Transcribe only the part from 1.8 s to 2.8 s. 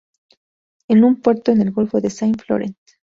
de Saint-Florent.